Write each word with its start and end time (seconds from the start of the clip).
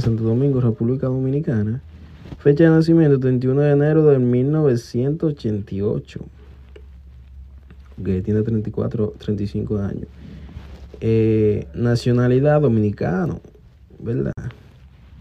Santo 0.00 0.24
Domingo, 0.24 0.62
República 0.62 1.06
Dominicana. 1.06 1.82
Fecha 2.38 2.64
de 2.64 2.70
nacimiento 2.70 3.20
31 3.20 3.60
de 3.60 3.72
enero 3.72 4.06
de 4.06 4.18
1988. 4.18 6.20
Que 8.02 8.22
tiene 8.22 8.40
34, 8.40 9.12
35 9.18 9.78
años. 9.80 10.06
Eh, 11.02 11.66
nacionalidad 11.74 12.62
dominicano, 12.62 13.42
¿verdad? 13.98 14.32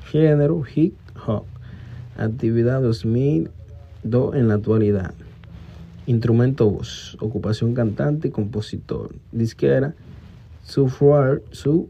Género 0.05 0.63
hip 0.73 0.95
hop. 1.27 1.43
Actividad 2.15 2.81
2002 2.81 4.35
en 4.35 4.47
la 4.47 4.53
actualidad. 4.53 5.13
Instrumento 6.07 6.69
voz. 6.69 7.17
Ocupación 7.19 7.73
cantante 7.73 8.29
y 8.29 8.31
compositor. 8.31 9.13
Disquera. 9.33 9.95
Su 10.63 10.87
su 11.51 11.89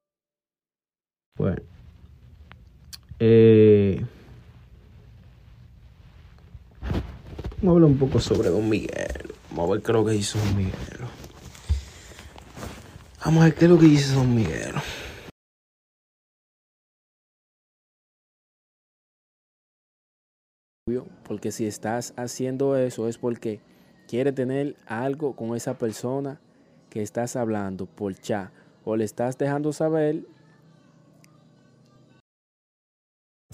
Bueno. 1.41 1.57
Eh, 3.17 4.05
vamos 7.57 7.65
a 7.65 7.69
hablar 7.71 7.89
un 7.89 7.97
poco 7.97 8.19
sobre 8.19 8.49
Don 8.49 8.69
Miguel. 8.69 9.33
Vamos 9.49 9.71
a 9.71 9.73
ver 9.73 9.81
qué 9.81 9.91
es 9.91 9.97
lo 9.97 10.05
que 10.05 10.15
hizo 10.15 10.37
Don 10.37 10.55
Miguel. 10.55 10.99
Vamos 13.25 13.41
a 13.41 13.45
ver 13.45 13.55
qué 13.55 13.65
es 13.65 13.71
lo 13.71 13.79
que 13.79 13.87
hizo 13.87 14.13
Don 14.13 14.35
Miguel. 14.35 14.75
Porque 21.23 21.51
si 21.51 21.65
estás 21.65 22.13
haciendo 22.17 22.77
eso 22.77 23.07
es 23.07 23.17
porque 23.17 23.61
quieres 24.07 24.35
tener 24.35 24.75
algo 24.85 25.35
con 25.35 25.55
esa 25.55 25.75
persona 25.79 26.39
que 26.91 27.01
estás 27.01 27.35
hablando 27.35 27.87
por 27.87 28.13
chat 28.13 28.51
o 28.85 28.95
le 28.95 29.05
estás 29.05 29.39
dejando 29.39 29.73
saber 29.73 30.23